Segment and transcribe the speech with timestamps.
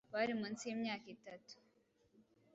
[0.13, 1.55] bari munsi y'imyaka itatu